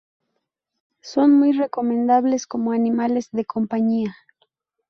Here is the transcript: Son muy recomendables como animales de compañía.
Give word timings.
Son 1.03 1.31
muy 1.31 1.51
recomendables 1.51 2.47
como 2.47 2.71
animales 2.71 3.29
de 3.31 3.45
compañía. 3.45 4.15